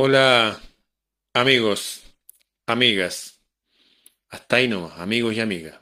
[0.00, 0.62] Hola
[1.34, 2.04] amigos,
[2.66, 3.42] amigas,
[4.28, 5.80] hasta ahí nomás, amigos y amigas.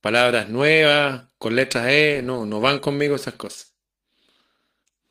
[0.00, 3.76] Palabras nuevas, con letras E, no, no van conmigo esas cosas.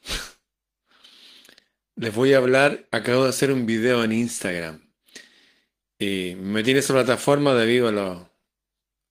[1.96, 4.92] Les voy a hablar, acabo de hacer un video en Instagram.
[6.00, 8.32] Y me metí en esa plataforma debido a lo,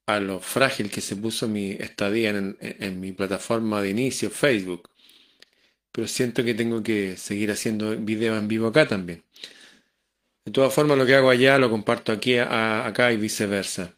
[0.07, 4.91] a lo frágil que se puso mi estadía en, en mi plataforma de inicio, Facebook.
[5.97, 9.25] Pero siento que tengo que seguir haciendo videos en vivo acá también.
[10.45, 13.95] De todas formas, lo que hago allá lo comparto aquí, a- acá y viceversa.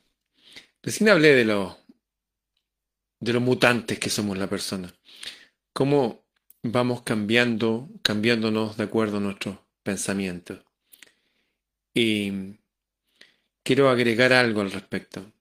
[0.80, 1.76] Recién hablé de los
[3.18, 4.94] de mutantes que somos la persona.
[5.72, 6.22] Cómo
[6.62, 10.60] vamos cambiando, cambiándonos de acuerdo a nuestros pensamientos.
[11.94, 12.60] Y
[13.64, 15.32] quiero agregar algo al respecto.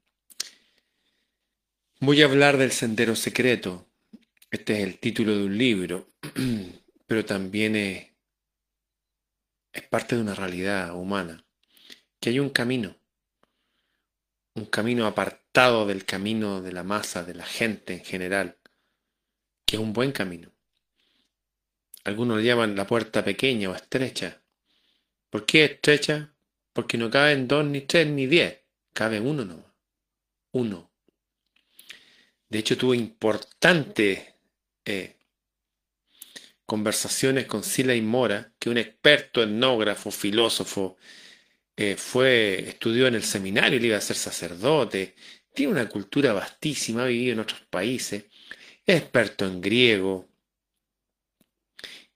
[1.99, 3.87] Voy a hablar del sendero secreto.
[4.49, 6.13] Este es el título de un libro,
[7.05, 8.13] pero también es,
[9.89, 11.45] parte de una realidad humana.
[12.20, 12.98] Que hay un camino,
[14.55, 18.57] un camino apartado del camino de la masa, de la gente en general,
[19.65, 20.54] que es un buen camino.
[22.05, 24.41] Algunos lo llaman la puerta pequeña o estrecha.
[25.29, 26.34] ¿Por qué estrecha?
[26.71, 28.61] Porque no caben dos, ni tres, ni diez.
[28.93, 29.73] Cabe uno nomás.
[30.54, 30.89] Uno.
[32.48, 34.37] De hecho, tuve importantes
[34.88, 35.18] eh,
[36.66, 40.98] conversaciones con Sila Mora, que un experto etnógrafo, filósofo,
[41.77, 45.16] eh, fue, estudió en el seminario, le iba a ser sacerdote,
[45.54, 48.26] tiene una cultura vastísima, ha vivido en otros países,
[48.85, 50.29] es experto en griego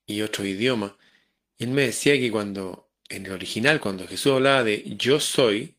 [0.06, 0.94] y otros idiomas.
[1.58, 5.78] Y él me decía que cuando, en el original, cuando Jesús hablaba de yo soy,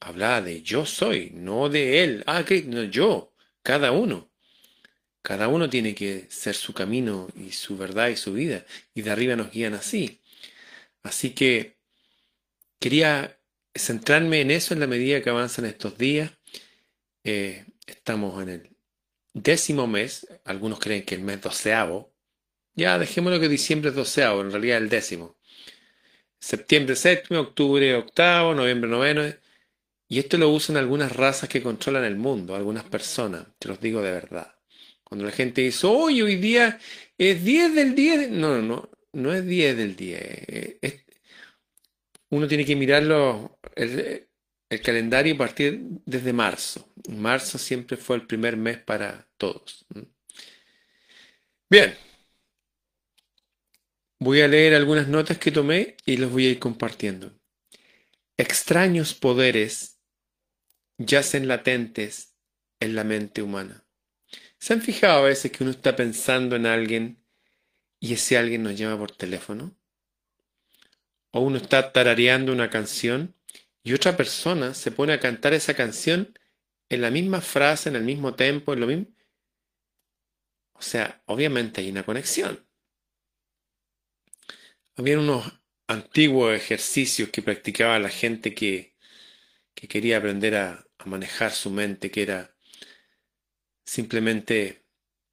[0.00, 2.24] hablaba de yo soy, no de él.
[2.26, 4.31] Ah, que no, yo, cada uno.
[5.22, 8.64] Cada uno tiene que ser su camino y su verdad y su vida.
[8.94, 10.20] Y de arriba nos guían así.
[11.02, 11.76] Así que
[12.80, 13.38] quería
[13.74, 16.32] centrarme en eso en la medida que avanzan estos días.
[17.24, 18.70] Eh, estamos en el
[19.32, 20.26] décimo mes.
[20.44, 22.12] Algunos creen que el mes doceavo.
[22.74, 25.36] Ya dejémoslo que diciembre es doceavo, en realidad el décimo.
[26.40, 29.22] Septiembre séptimo, octubre octavo, noviembre noveno.
[30.08, 34.02] Y esto lo usan algunas razas que controlan el mundo, algunas personas, te los digo
[34.02, 34.54] de verdad.
[35.12, 36.80] Cuando la gente dice, hoy hoy día
[37.18, 40.18] es 10 del 10, no, no, no, no es 10 del 10.
[40.22, 41.04] eh,
[42.30, 44.26] uno tiene que mirarlo, el,
[44.82, 46.94] calendario a partir desde marzo.
[47.10, 49.84] Marzo siempre fue el primer mes para todos.
[51.68, 51.94] Bien,
[54.18, 57.38] voy a leer algunas notas que tomé y los voy a ir compartiendo.
[58.38, 60.00] Extraños poderes
[60.96, 62.34] yacen latentes
[62.80, 63.84] en la mente humana.
[64.62, 67.20] ¿Se han fijado a veces que uno está pensando en alguien
[67.98, 69.76] y ese alguien nos llama por teléfono?
[71.32, 73.34] O uno está tarareando una canción
[73.82, 76.38] y otra persona se pone a cantar esa canción
[76.88, 79.06] en la misma frase, en el mismo tempo, en lo mismo.
[80.74, 82.64] O sea, obviamente hay una conexión.
[84.94, 88.94] Habían unos antiguos ejercicios que practicaba la gente que,
[89.74, 92.51] que quería aprender a, a manejar su mente, que era
[93.84, 94.82] simplemente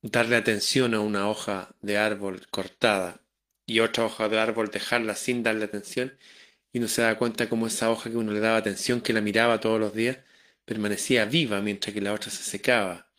[0.02, 3.22] darle atención a una hoja de árbol cortada
[3.66, 6.18] y otra hoja de árbol dejarla sin darle atención
[6.72, 9.22] y uno se da cuenta como esa hoja que uno le daba atención, que la
[9.22, 10.20] miraba todos los días,
[10.66, 13.10] permanecía viva mientras que la otra se secaba.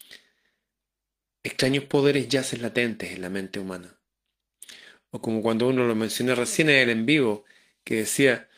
[1.43, 3.99] Extraños poderes yacen latentes en la mente humana.
[5.11, 7.45] O como cuando uno lo mencioné recién en el en vivo,
[7.83, 8.49] que decía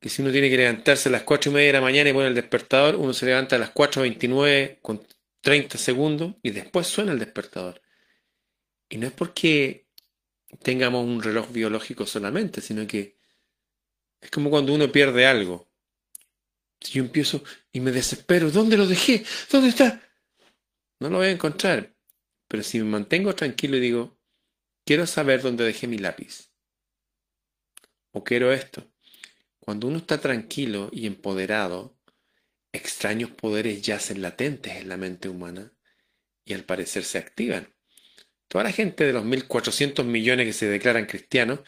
[0.00, 2.12] que si uno tiene que levantarse a las cuatro y media de la mañana y
[2.12, 5.02] pone el despertador, uno se levanta a las 4.29 con
[5.44, 7.82] 30 segundos y después suena el despertador.
[8.88, 9.86] Y no es porque
[10.62, 13.18] tengamos un reloj biológico solamente, sino que
[14.22, 15.68] es como cuando uno pierde algo.
[16.80, 19.22] Si yo empiezo y me desespero, ¿dónde lo dejé?
[19.52, 20.02] ¿Dónde está?
[20.98, 21.94] No lo voy a encontrar.
[22.48, 24.18] Pero si me mantengo tranquilo y digo,
[24.86, 26.50] quiero saber dónde dejé mi lápiz.
[28.12, 28.90] O quiero esto.
[29.60, 31.93] Cuando uno está tranquilo y empoderado,
[32.74, 35.72] extraños poderes yacen latentes en la mente humana
[36.44, 37.74] y al parecer se activan.
[38.48, 41.60] Toda la gente de los 1.400 millones que se declaran cristianos,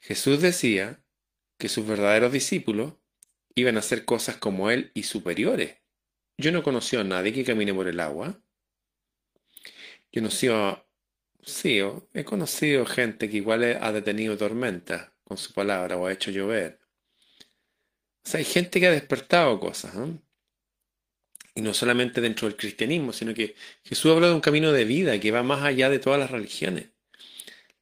[0.00, 1.04] Jesús decía
[1.58, 2.94] que sus verdaderos discípulos
[3.54, 5.76] iban a hacer cosas como él y superiores.
[6.36, 8.42] Yo no conocí a nadie que camine por el agua.
[10.10, 10.50] Yo no sé,
[11.42, 11.80] sí,
[12.14, 16.80] he conocido gente que igual ha detenido tormentas con su palabra o ha hecho llover.
[18.24, 20.23] O sea, hay gente que ha despertado cosas, ¿no?
[21.54, 23.54] Y no solamente dentro del cristianismo, sino que
[23.84, 26.94] Jesús habla de un camino de vida que va más allá de todas las religiones.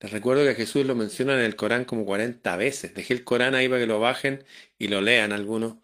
[0.03, 2.93] Les recuerdo que Jesús lo menciona en el Corán como 40 veces.
[2.93, 4.45] Dejé el Corán ahí para que lo bajen
[4.77, 5.77] y lo lean algunos,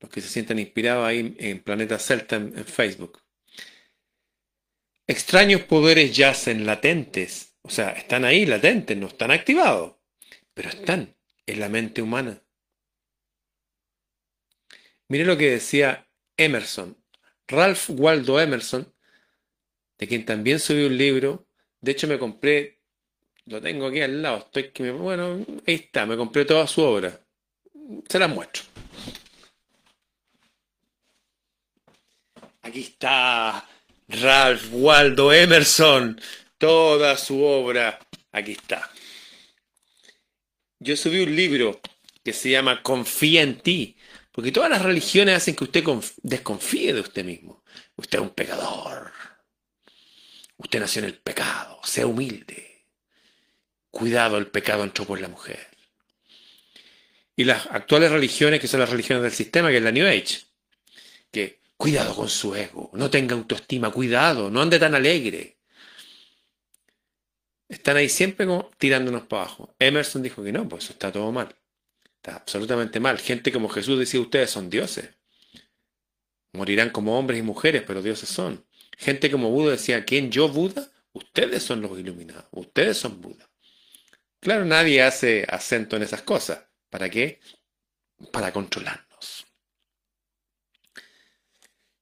[0.00, 3.22] los que se sientan inspirados ahí en Planeta Celta en, Facebook.
[5.06, 9.96] Extraños poderes yacen latentes, o sea, están ahí latentes, no están activados,
[10.52, 11.16] pero están
[11.46, 12.42] en la mente humana.
[15.08, 16.99] Mire lo que decía Emerson,
[17.50, 18.92] Ralph Waldo Emerson,
[19.98, 21.46] de quien también subí un libro.
[21.80, 22.80] De hecho, me compré
[23.50, 24.38] lo tengo aquí al lado.
[24.38, 26.06] Estoy que bueno, ahí está.
[26.06, 27.20] Me compré toda su obra.
[28.08, 28.62] Se la muestro.
[32.62, 33.68] Aquí está
[34.06, 36.20] Ralph Waldo Emerson.
[36.58, 37.98] Toda su obra.
[38.30, 38.88] Aquí está.
[40.78, 41.80] Yo subí un libro
[42.22, 43.96] que se llama Confía en ti.
[44.40, 45.84] Porque todas las religiones hacen que usted
[46.22, 47.62] desconfíe de usted mismo.
[47.94, 49.12] Usted es un pecador.
[50.56, 51.78] Usted nació en el pecado.
[51.84, 52.86] Sea humilde.
[53.90, 55.66] Cuidado, el pecado entró por la mujer.
[57.36, 60.46] Y las actuales religiones, que son las religiones del sistema, que es la New Age,
[61.30, 65.58] que cuidado con su ego, no tenga autoestima, cuidado, no ande tan alegre.
[67.68, 69.74] Están ahí siempre como tirándonos para abajo.
[69.78, 71.54] Emerson dijo que no, pues eso está todo mal.
[72.22, 73.18] Está absolutamente mal.
[73.18, 75.08] Gente como Jesús decía, ustedes son dioses.
[76.52, 78.66] Morirán como hombres y mujeres, pero dioses son.
[78.98, 80.90] Gente como Buda decía, ¿quién yo Buda?
[81.12, 83.48] Ustedes son los iluminados, ustedes son Buda.
[84.38, 86.60] Claro, nadie hace acento en esas cosas.
[86.90, 87.40] ¿Para qué?
[88.30, 89.46] Para controlarnos.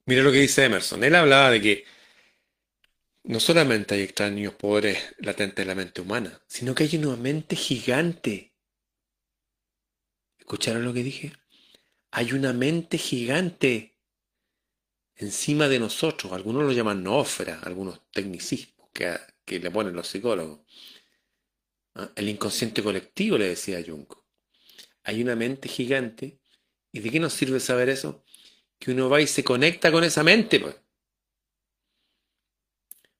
[0.05, 1.01] Mira lo que dice Emerson.
[1.03, 1.85] Él hablaba de que
[3.23, 7.55] no solamente hay extraños poderes latentes en la mente humana, sino que hay una mente
[7.55, 8.48] gigante.
[10.49, 11.31] ¿Escucharon lo que dije?
[12.09, 13.99] Hay una mente gigante
[15.15, 16.33] encima de nosotros.
[16.33, 19.15] Algunos lo llaman nófera, algunos tecnicismos que,
[19.45, 20.61] que le ponen los psicólogos.
[21.93, 22.09] ¿ah?
[22.15, 24.07] El inconsciente colectivo, le decía Jung.
[25.03, 26.39] Hay una mente gigante.
[26.91, 28.25] ¿Y de qué nos sirve saber eso?
[28.79, 30.59] Que uno va y se conecta con esa mente.
[30.59, 30.75] Pues.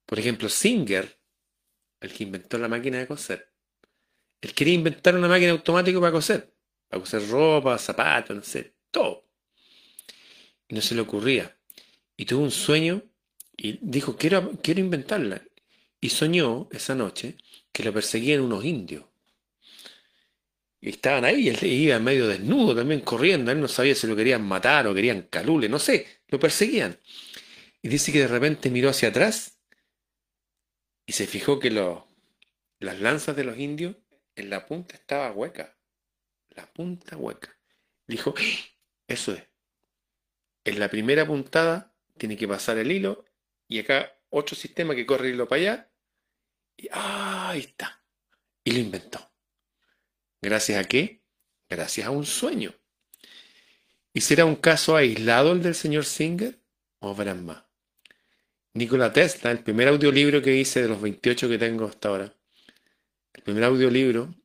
[0.07, 1.21] Por ejemplo, Singer,
[1.99, 3.53] el que inventó la máquina de coser,
[4.41, 6.58] él quería inventar una máquina automática para coser.
[6.89, 9.25] Para coser ropa, zapatos, no sé, todo.
[10.67, 11.55] Y no se le ocurría.
[12.17, 13.03] Y tuvo un sueño
[13.55, 15.41] y dijo, quiero, quiero inventarla.
[16.01, 17.37] Y soñó esa noche
[17.71, 19.05] que lo perseguían unos indios.
[20.81, 24.15] Y estaban ahí, y él iba medio desnudo también corriendo, él no sabía si lo
[24.15, 26.97] querían matar o querían calule, no sé, lo perseguían.
[27.81, 29.57] Y dice que de repente miró hacia atrás
[31.05, 33.95] y se fijó que las lanzas de los indios
[34.35, 35.78] en la punta estaba hueca.
[36.59, 37.57] La punta hueca.
[38.05, 38.35] Dijo,
[39.07, 39.43] eso es.
[40.65, 43.23] En la primera puntada tiene que pasar el hilo
[43.69, 45.91] y acá otro sistema que corre el hilo para allá
[46.75, 48.03] y ahí está.
[48.65, 49.31] Y lo inventó.
[50.41, 51.23] ¿Gracias a qué?
[51.69, 52.75] Gracias a un sueño.
[54.13, 56.59] ¿Y será un caso aislado el del señor Singer?
[56.99, 57.63] ¿O verán más?
[58.73, 62.33] Nikola Tesla, el primer audiolibro que hice de los 28 que tengo hasta ahora,
[63.33, 64.35] el primer audiolibro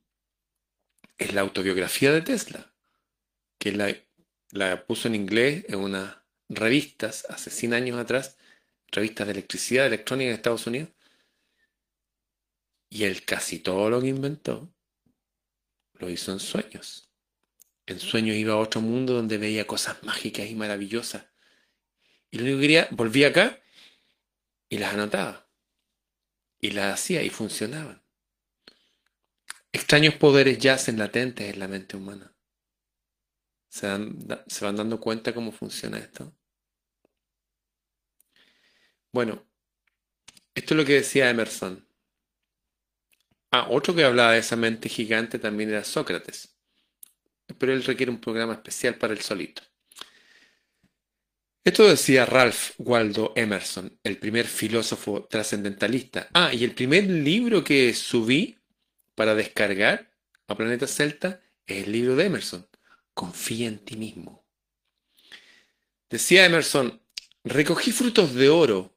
[1.17, 2.73] es la autobiografía de Tesla,
[3.57, 6.17] que la, puso en inglés en unas
[6.49, 8.37] revistas hace 100 años atrás,
[8.87, 10.89] revistas de electricidad electrónica de Estados Unidos,
[12.89, 14.71] y él casi todo lo que inventó
[15.93, 17.11] lo hizo en sueños.
[17.87, 21.25] En sueños iba a otro mundo donde veía cosas mágicas y maravillosas.
[22.31, 23.61] Y lo único que quería, volvía acá
[24.69, 25.49] y las anotaba.
[26.59, 28.04] Y las hacía y funcionaban.
[29.75, 32.33] Extraños poderes yacen latentes en la mente humana.
[33.67, 33.85] ¿Se,
[34.47, 36.33] ¿Se van dando cuenta cómo funciona esto?
[39.11, 39.45] Bueno,
[40.53, 41.85] esto es lo que decía Emerson.
[43.51, 46.57] Ah, otro que hablaba de esa mente gigante también era Sócrates.
[47.59, 49.61] Pero él requiere un programa especial para el solito.
[51.65, 56.29] Esto decía Ralph Waldo Emerson, el primer filósofo trascendentalista.
[56.33, 58.57] Ah, y el primer libro que subí
[59.15, 60.11] para descargar
[60.47, 62.67] a Planeta Celta es el libro de Emerson,
[63.13, 64.45] Confía en ti mismo.
[66.09, 67.01] Decía Emerson,
[67.45, 68.93] recogí frutos de oro,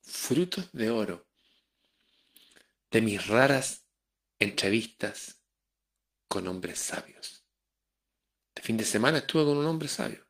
[0.00, 1.26] frutos de oro,
[2.92, 3.84] de mis raras
[4.38, 5.42] entrevistas
[6.28, 7.44] con hombres sabios.
[8.54, 10.24] De fin de semana estuve con un hombre sabio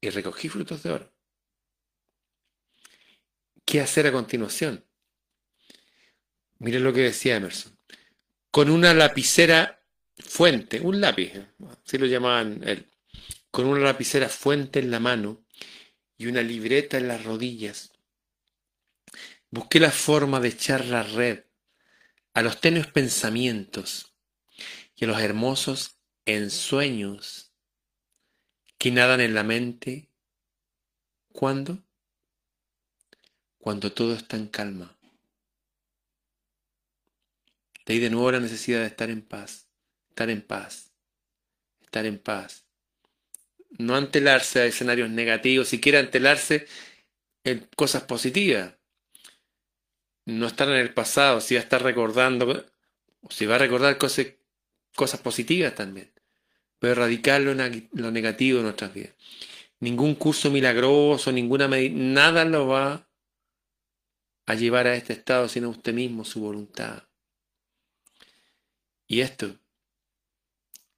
[0.00, 1.14] y recogí frutos de oro.
[3.64, 4.84] ¿Qué hacer a continuación?
[6.64, 7.78] Miren lo que decía Emerson.
[8.50, 9.84] Con una lapicera
[10.16, 11.32] fuente, un lápiz,
[11.84, 12.90] así lo llamaban él,
[13.50, 15.44] con una lapicera fuente en la mano
[16.16, 17.92] y una libreta en las rodillas,
[19.50, 21.44] busqué la forma de echar la red
[22.32, 24.14] a los tenues pensamientos
[24.96, 27.52] y a los hermosos ensueños
[28.78, 30.08] que nadan en la mente.
[31.30, 31.84] ¿Cuándo?
[33.58, 34.96] Cuando todo está en calma.
[37.84, 39.68] De ahí de nuevo la necesidad de estar en paz,
[40.08, 40.92] estar en paz,
[41.82, 42.64] estar en paz.
[43.76, 46.66] No antelarse a escenarios negativos, siquiera antelarse
[47.44, 48.74] en cosas positivas.
[50.24, 52.64] No estar en el pasado, si va a estar recordando,
[53.28, 54.28] si va a recordar cosas,
[54.94, 56.10] cosas positivas también.
[56.78, 59.14] Pero erradicar lo, lo negativo de nuestras vidas.
[59.80, 63.06] Ningún curso milagroso, ninguna nada lo va
[64.46, 67.02] a llevar a este estado, sino usted mismo, su voluntad.
[69.14, 69.56] Y esto,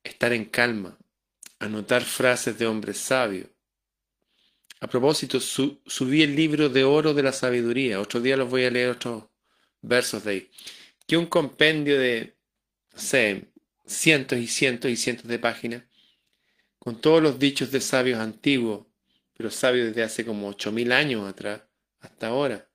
[0.02, 0.96] estar en calma,
[1.58, 3.50] anotar frases de hombres sabios.
[4.80, 8.00] A propósito, subí el libro de oro de la sabiduría.
[8.00, 9.24] Otro día los voy a leer otros
[9.82, 10.50] versos de ahí.
[11.06, 12.38] Que un compendio de,
[12.94, 13.52] no sé,
[13.84, 15.82] cientos y cientos y cientos de páginas,
[16.78, 18.86] con todos los dichos de sabios antiguos,
[19.36, 21.60] pero sabios desde hace como ocho mil años atrás,
[22.00, 22.66] hasta ahora.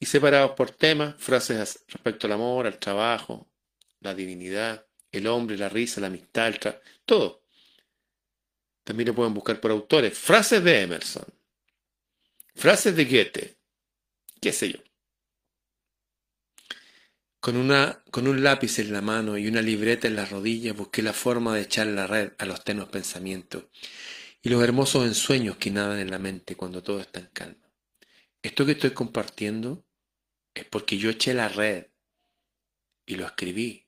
[0.00, 3.48] Y separados por temas, frases respecto al amor, al trabajo,
[4.04, 6.60] la divinidad, el hombre, la risa, la amistad, el
[7.04, 7.42] todo.
[8.84, 10.16] También lo pueden buscar por autores.
[10.16, 11.24] Frases de Emerson.
[12.54, 13.58] Frases de Goethe.
[14.40, 14.78] ¿Qué sé yo?
[17.40, 21.02] Con, una, con un lápiz en la mano y una libreta en la rodilla busqué
[21.02, 23.64] la forma de echar la red a los tenues pensamientos
[24.42, 27.70] y los hermosos ensueños que nadan en la mente cuando todo está en calma.
[28.42, 29.86] Esto que estoy compartiendo
[30.54, 31.86] es porque yo eché la red
[33.06, 33.83] y lo escribí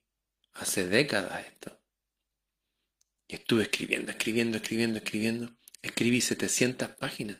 [0.58, 1.80] hace décadas esto.
[3.28, 5.56] Y estuve escribiendo, escribiendo, escribiendo, escribiendo.
[5.82, 7.38] Escribí 700 páginas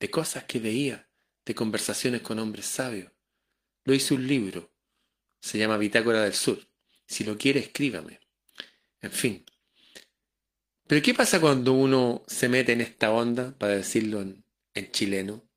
[0.00, 1.08] de cosas que veía,
[1.44, 3.12] de conversaciones con hombres sabios.
[3.84, 4.72] Lo hice un libro.
[5.40, 6.68] Se llama Bitácora del Sur.
[7.06, 8.20] Si lo quiere, escríbame.
[9.00, 9.44] En fin.
[10.86, 15.48] Pero ¿qué pasa cuando uno se mete en esta onda, para decirlo en, en chileno?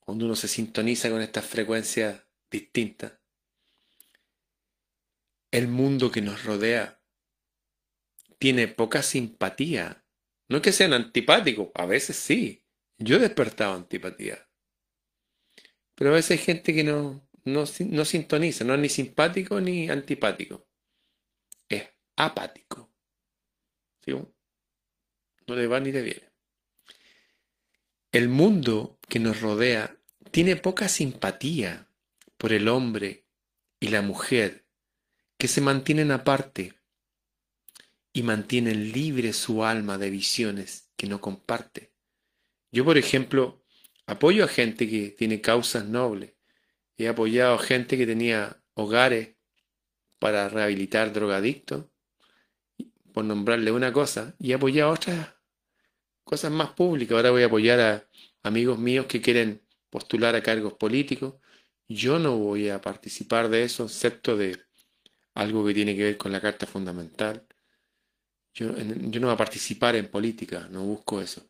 [0.00, 3.12] Cuando uno se sintoniza con estas frecuencias distintas
[5.56, 7.00] el mundo que nos rodea
[8.38, 10.04] tiene poca simpatía.
[10.50, 12.62] No es que sean antipáticos, a veces sí.
[12.98, 14.50] Yo he despertado antipatía.
[15.94, 20.68] Pero a veces hay gente que no, no, sintoniza, no es ni simpático ni antipático.
[21.70, 22.92] Es apático.
[24.06, 26.32] No le va ni le viene.
[28.12, 29.98] El mundo que nos rodea
[30.30, 31.88] tiene poca simpatía
[32.36, 33.26] por el hombre
[33.80, 34.65] y la mujer
[35.38, 36.74] que se mantienen aparte
[38.12, 41.92] y mantienen libre su alma de visiones que no comparte.
[42.72, 43.62] Yo, por ejemplo,
[44.06, 46.34] apoyo a gente que tiene causas nobles.
[46.96, 49.36] He apoyado a gente que tenía hogares
[50.18, 51.86] para rehabilitar drogadictos,
[53.12, 55.34] por nombrarle una cosa, y he apoyado a otras
[56.24, 57.16] cosas más públicas.
[57.16, 58.08] Ahora voy a apoyar a
[58.42, 61.34] amigos míos que quieren postular a cargos políticos.
[61.88, 64.65] Yo no voy a participar de eso, excepto de
[65.36, 67.46] algo que tiene que ver con la Carta Fundamental.
[68.54, 71.46] Yo, no voy a participar en política, no busco eso.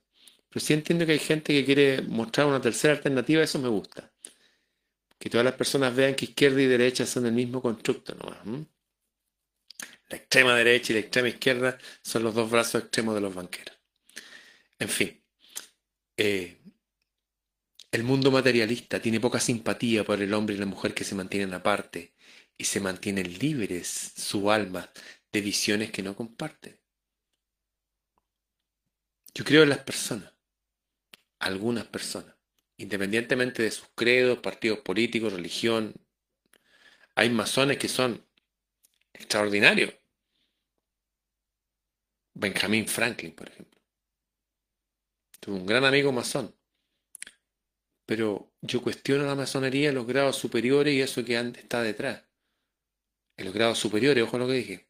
[0.48, 4.12] Pero sí entiendo que hay gente que quiere mostrar una tercera alternativa, eso me gusta.
[5.18, 8.66] Que todas las personas vean que izquierda y derecha son el mismo constructo nomás.
[10.08, 13.76] La extrema derecha y la extrema izquierda son los dos brazos extremos de los banqueros.
[14.78, 15.22] En fin,
[16.16, 16.58] eh,
[17.92, 21.54] el mundo materialista tiene poca simpatía por el hombre y la mujer que se mantienen
[21.54, 22.15] aparte
[22.58, 24.90] y se mantienen libres su alma
[25.32, 26.78] de visiones que no comparte.
[29.34, 30.32] Yo creo en las personas,
[31.38, 32.34] algunas personas,
[32.78, 35.94] independientemente de sus credos, partidos políticos, religión.
[37.14, 38.24] Hay masones que son
[39.12, 39.94] extraordinarios.
[42.32, 43.80] Benjamin Franklin, por ejemplo.
[45.40, 46.54] Tuve un gran amigo masón.
[48.06, 52.25] Pero yo cuestiono la masonería los grados superiores y eso que está detrás
[53.36, 54.88] en los grados superiores, ojo lo que dije.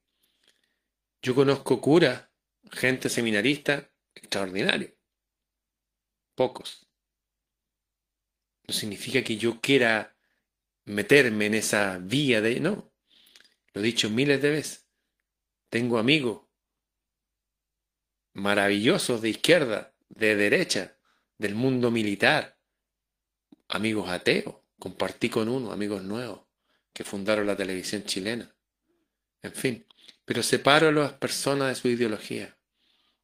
[1.23, 2.29] Yo conozco curas,
[2.71, 4.95] gente seminarista, extraordinario.
[6.35, 6.87] Pocos.
[8.69, 10.17] No significa que yo quiera
[10.85, 12.61] meterme en esa vía de...
[12.61, 12.93] No.
[13.73, 14.88] Lo he dicho miles de veces.
[15.69, 16.47] Tengo amigos
[18.35, 20.99] maravillosos de izquierda, de derecha,
[21.38, 22.61] del mundo militar.
[23.69, 24.57] Amigos ateos.
[24.79, 26.46] Compartí con uno, amigos nuevos
[26.97, 28.50] que fundaron la televisión chilena.
[29.43, 29.87] En fin,
[30.25, 32.57] pero separo a las personas de su ideología.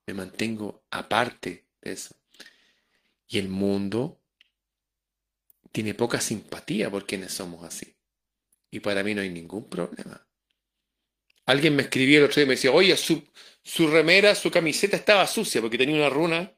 [0.07, 2.15] Me mantengo aparte de eso.
[3.27, 4.21] Y el mundo
[5.73, 7.97] tiene poca simpatía por quienes somos así.
[8.71, 10.29] Y para mí no hay ningún problema.
[11.47, 13.27] Alguien me escribió el otro día y me decía, oye, su,
[13.63, 16.53] su remera, su camiseta estaba sucia porque tenía una runa.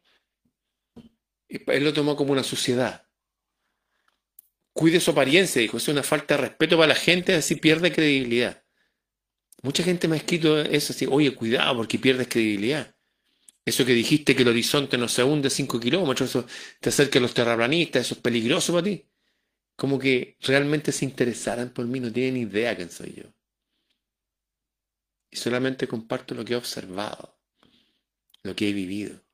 [1.48, 3.06] Y él lo tomó como una suciedad.
[4.74, 8.64] Cuide su apariencia, dijo, es una falta de respeto para la gente, así pierde credibilidad.
[9.62, 12.94] Mucha gente me ha escrito eso así, oye, cuidado porque pierdes credibilidad.
[13.64, 16.46] Eso que dijiste que el horizonte no se hunde 5 kilómetros, eso
[16.80, 19.08] te acerca a los terraplanistas, eso es peligroso para ti.
[19.76, 23.24] Como que realmente se interesaran por mí, no tienen idea quién soy yo.
[25.30, 27.40] Y solamente comparto lo que he observado,
[28.42, 29.24] lo que he vivido.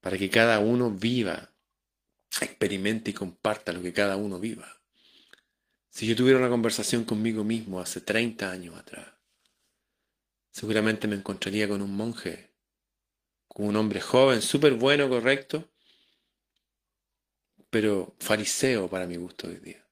[0.00, 1.54] Para que cada uno viva,
[2.40, 4.80] experimente y comparta lo que cada uno viva.
[5.90, 9.08] Si yo tuviera una conversación conmigo mismo hace 30 años atrás,
[10.50, 12.54] seguramente me encontraría con un monje,
[13.48, 15.68] con un hombre joven, súper bueno, correcto,
[17.70, 19.84] pero fariseo para mi gusto hoy día.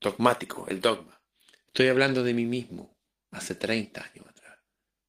[0.00, 1.20] Dogmático, el dogma.
[1.66, 2.96] Estoy hablando de mí mismo
[3.30, 4.58] hace 30 años atrás.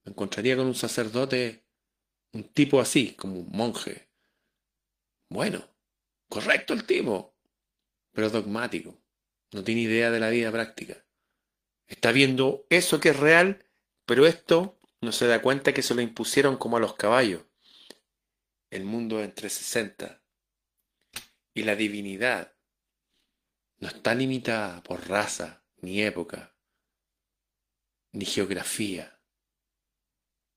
[0.03, 1.65] Me encontraría con un sacerdote,
[2.33, 4.09] un tipo así, como un monje.
[5.29, 5.76] Bueno,
[6.29, 7.35] correcto el tipo,
[8.11, 8.99] pero dogmático
[9.51, 11.05] no tiene idea de la vida práctica.
[11.87, 13.65] Está viendo eso que es real,
[14.05, 17.43] pero esto no se da cuenta que se lo impusieron como a los caballos.
[18.69, 20.21] El mundo entre 60
[21.53, 22.53] y la divinidad
[23.79, 26.55] no está limitada por raza, ni época,
[28.11, 29.19] ni geografía.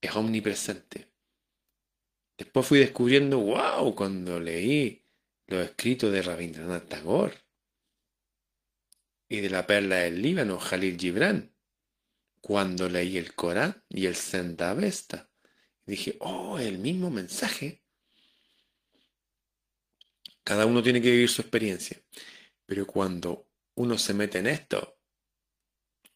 [0.01, 1.13] Es omnipresente.
[2.37, 5.00] Después fui descubriendo, wow, cuando leí
[5.51, 7.37] los escritos de Rabindranath Tagore
[9.29, 11.53] y de la perla del Líbano, Jalil Gibran,
[12.41, 15.29] cuando leí el Corán y el Senda Avesta.
[15.85, 17.83] Dije, oh, el mismo mensaje.
[20.45, 22.01] Cada uno tiene que vivir su experiencia.
[22.65, 25.01] Pero cuando uno se mete en esto,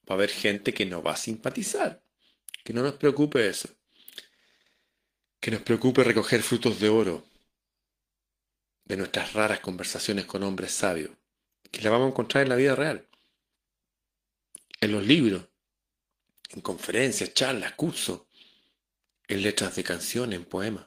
[0.08, 2.04] va a haber gente que no va a simpatizar.
[2.64, 3.68] Que no nos preocupe eso.
[5.40, 7.33] Que nos preocupe recoger frutos de oro
[8.84, 11.10] de nuestras raras conversaciones con hombres sabios
[11.74, 13.08] que la vamos a encontrar en la vida real.
[14.80, 15.44] En los libros,
[16.50, 18.22] en conferencias, charlas, cursos,
[19.26, 20.86] en letras de canciones, en poemas.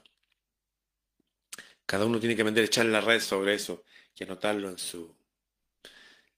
[1.84, 3.84] Cada uno tiene que aprender a echar en la red sobre eso
[4.16, 5.14] y anotarlo en su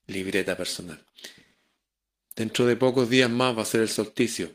[0.06, 1.04] libreta personal.
[2.34, 4.50] Dentro de pocos días más va a ser el solsticio.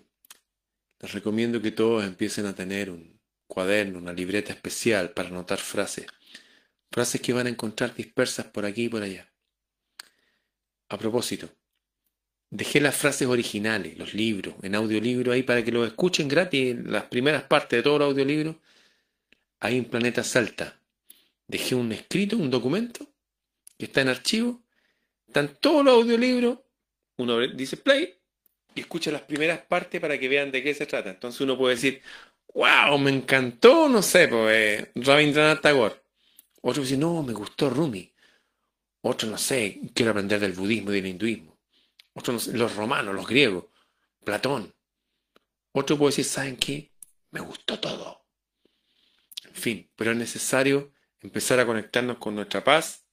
[0.99, 6.07] Les recomiendo que todos empiecen a tener un cuaderno, una libreta especial para anotar frases.
[6.95, 9.29] Frases que van a encontrar dispersas por aquí y por allá.
[10.87, 11.49] A propósito,
[12.49, 17.03] dejé las frases originales, los libros, en audiolibro ahí para que lo escuchen gratis, las
[17.03, 18.61] primeras partes de todo el audiolibro,
[19.59, 20.79] ahí en Planeta Salta.
[21.45, 23.05] Dejé un escrito, un documento,
[23.77, 24.63] que está en archivo,
[25.27, 26.59] están todos los audiolibros,
[27.17, 28.15] uno dice play
[28.73, 31.09] y escucha las primeras partes para que vean de qué se trata.
[31.09, 32.01] Entonces uno puede decir,
[32.53, 36.04] wow, me encantó, no sé, pues eh, Rabindranath Tagore.
[36.67, 38.11] Otro dice, no, me gustó Rumi.
[39.01, 41.59] Otro, no sé, quiero aprender del budismo y del hinduismo.
[42.15, 43.65] Otro, los romanos, los griegos,
[44.23, 44.73] Platón.
[45.73, 46.91] Otro puede decir, ¿saben qué?
[47.29, 48.25] Me gustó todo.
[49.43, 53.05] En fin, pero es necesario empezar a conectarnos con nuestra paz,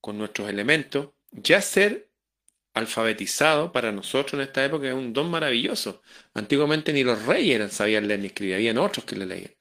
[0.00, 2.12] con nuestros elementos, ya ser
[2.74, 6.00] alfabetizado para nosotros en esta época es un don maravilloso.
[6.32, 9.57] Antiguamente ni los reyes sabían leer ni escribir, habían otros que le leían.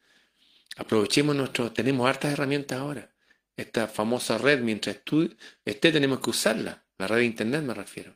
[0.77, 3.09] Aprovechemos nuestro, tenemos hartas herramientas ahora
[3.57, 5.35] esta famosa red, mientras tú
[5.65, 6.85] esté, tenemos que usarla.
[6.99, 8.15] La red de internet me refiero.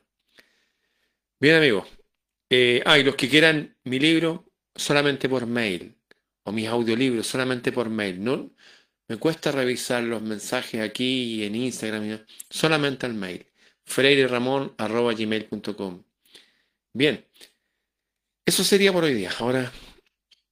[1.40, 1.88] Bien, amigos.
[2.48, 5.96] Eh, ah, los que quieran mi libro, solamente por mail.
[6.44, 8.22] O mis audiolibros, solamente por mail.
[8.22, 8.52] No
[9.08, 12.24] me cuesta revisar los mensajes aquí y en Instagram.
[12.48, 13.46] Solamente al mail.
[13.84, 16.04] freireramon.gmail.com
[16.94, 17.26] Bien.
[18.46, 19.30] Eso sería por hoy día.
[19.38, 19.72] Ahora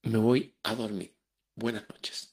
[0.03, 1.20] me voy a dormir.
[1.61, 2.30] Buenas noches.